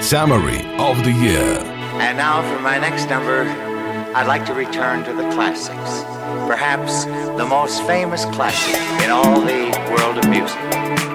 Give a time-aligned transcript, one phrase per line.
[0.00, 1.58] Summary of the Year.
[1.98, 3.42] And now for my next number,
[4.14, 6.04] I'd like to return to the classics.
[6.46, 7.04] Perhaps
[7.36, 11.07] the most famous classic in all the world of music.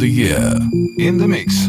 [0.00, 0.50] The Year.
[0.98, 1.59] In the mix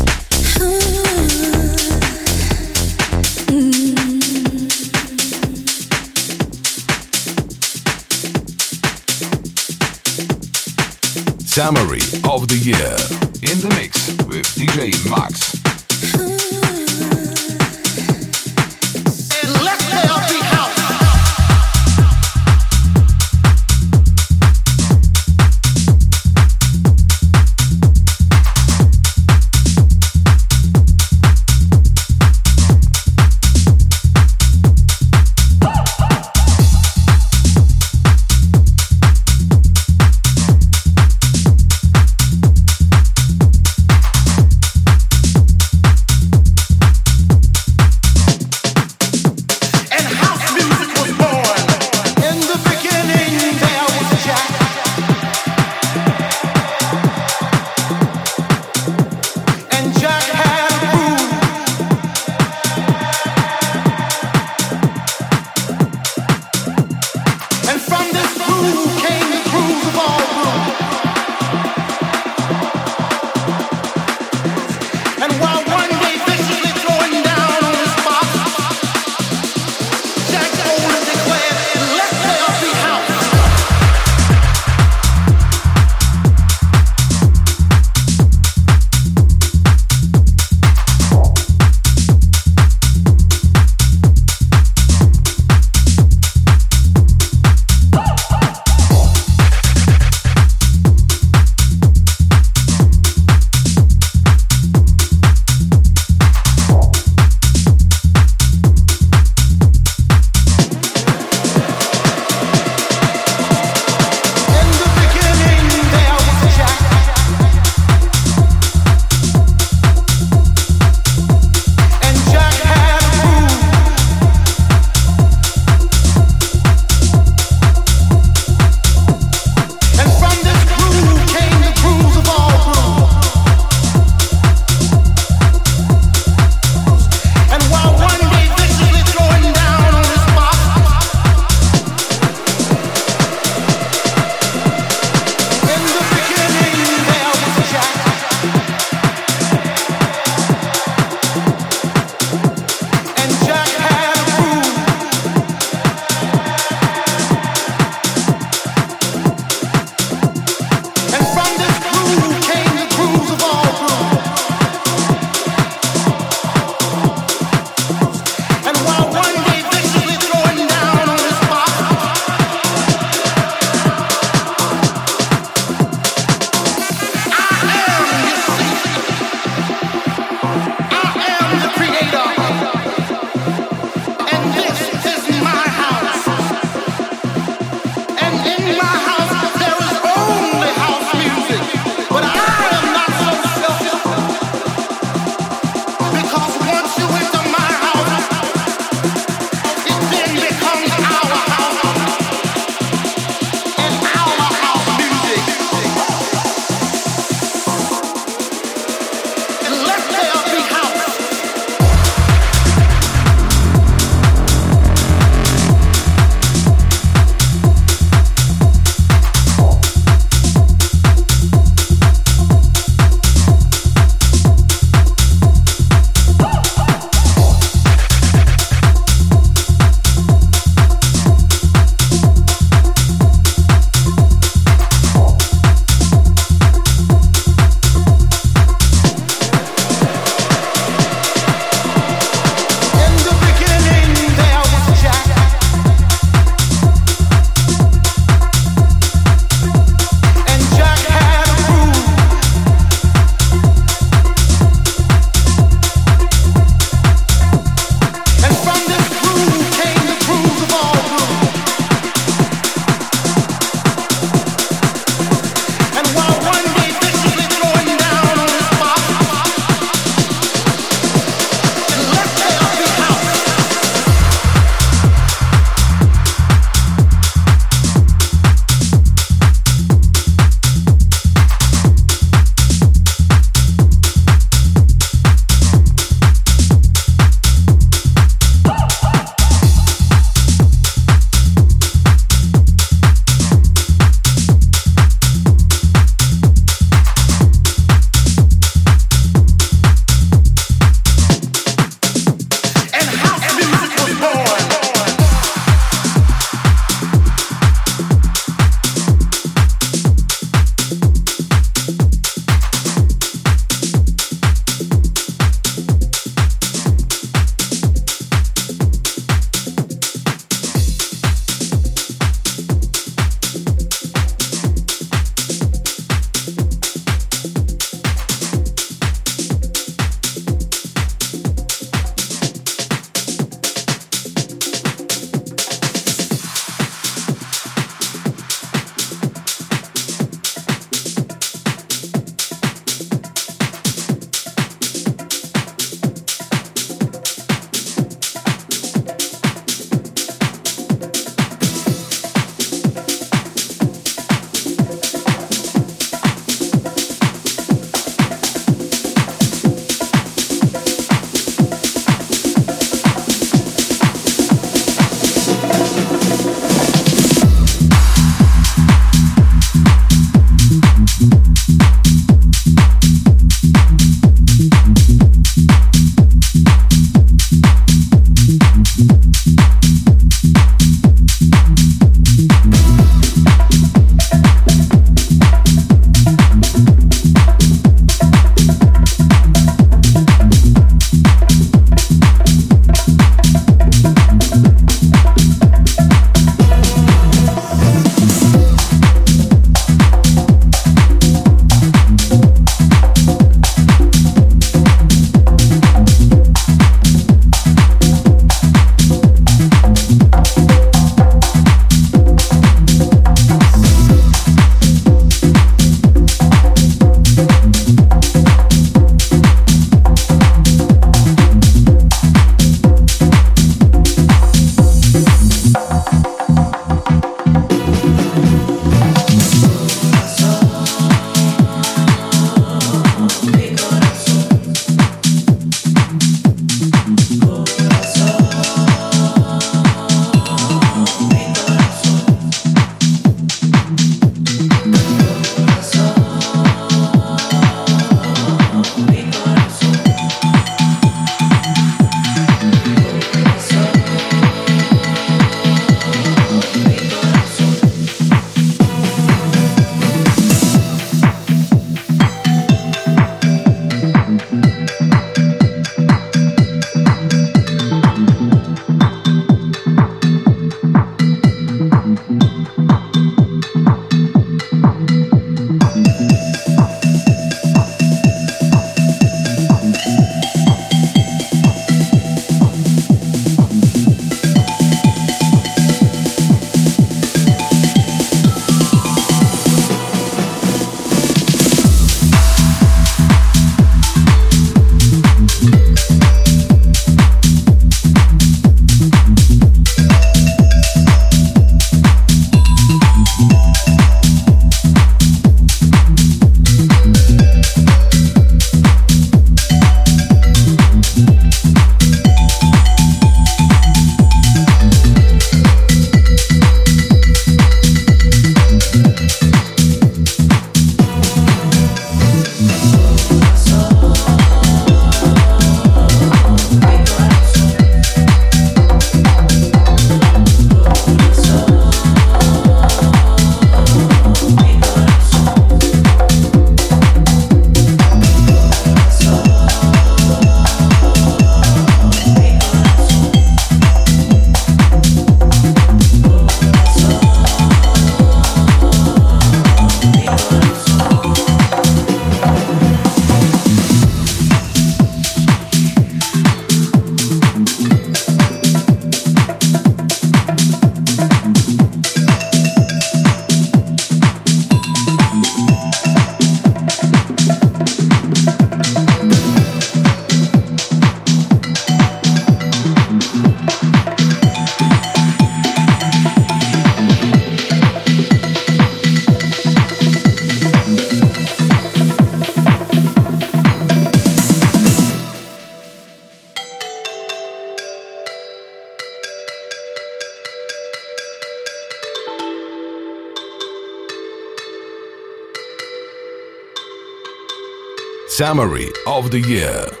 [598.41, 600.00] Summary of the Year.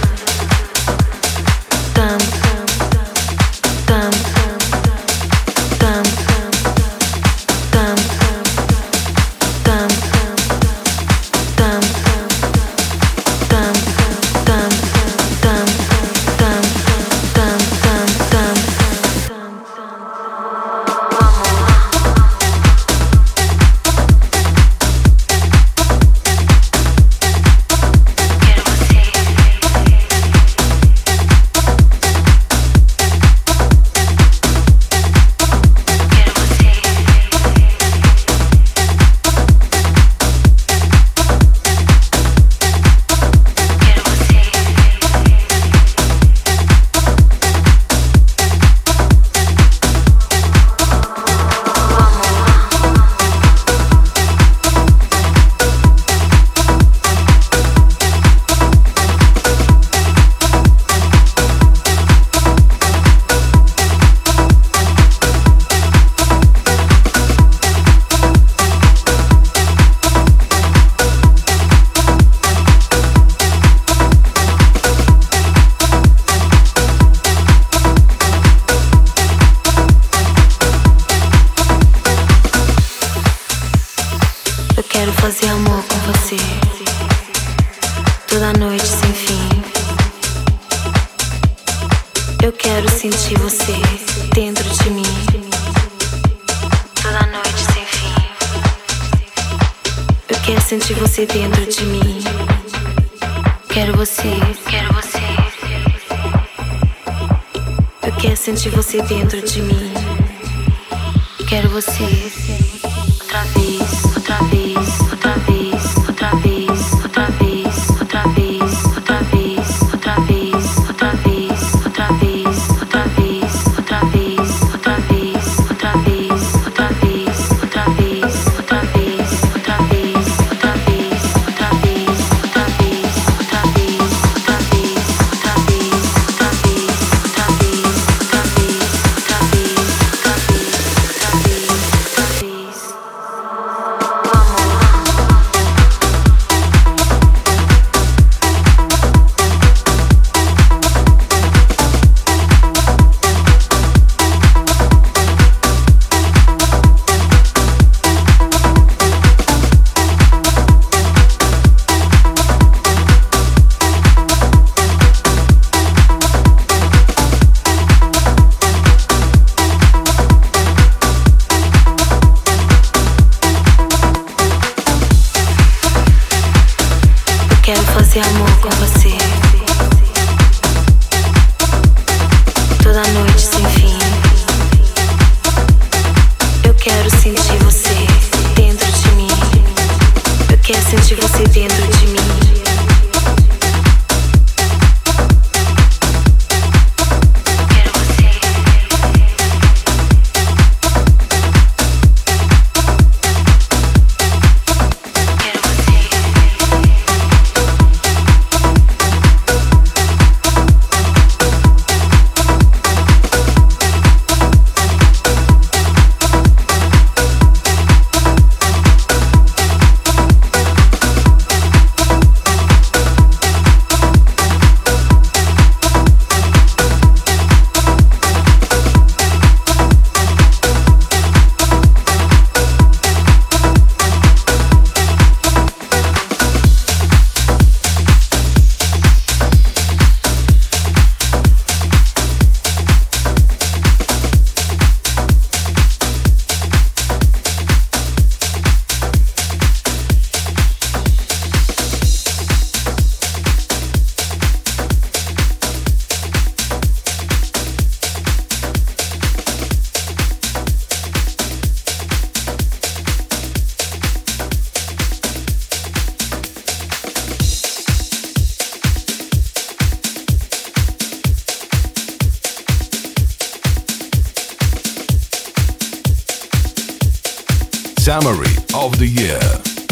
[278.03, 279.39] Summary of the Year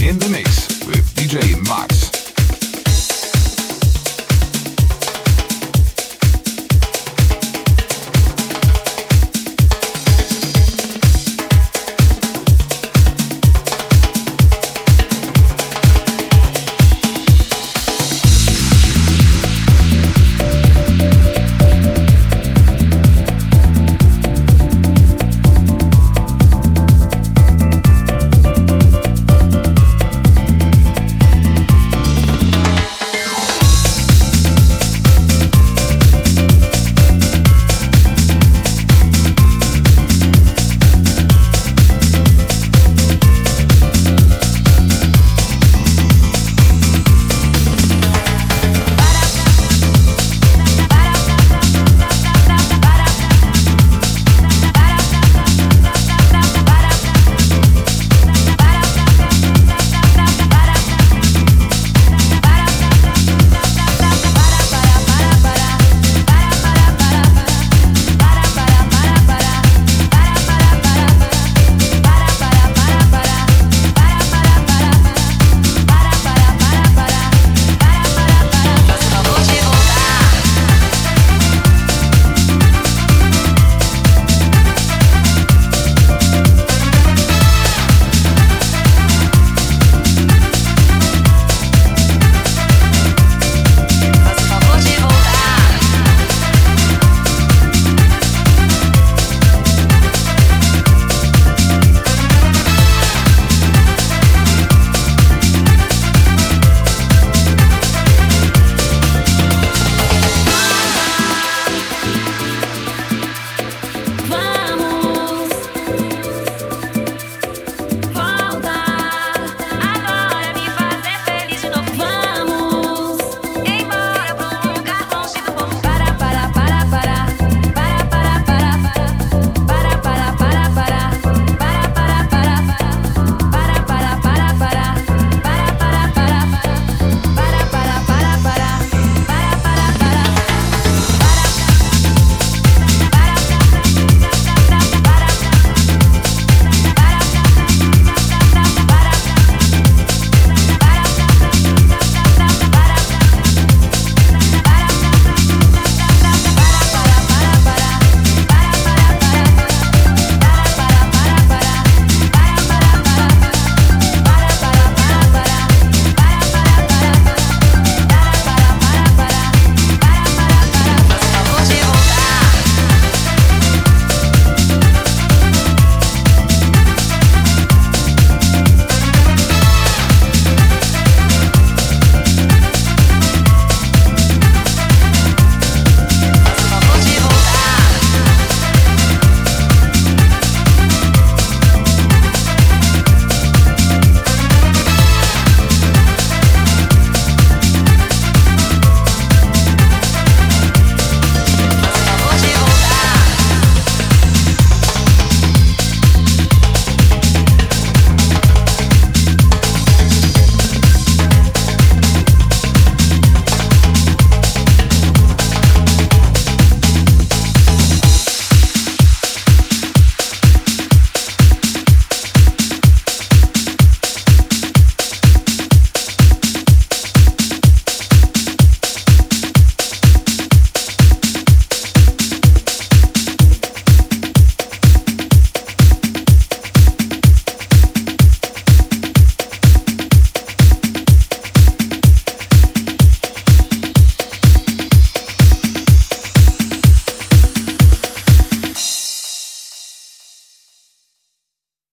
[0.02, 2.09] in the mix with DJ Maxx.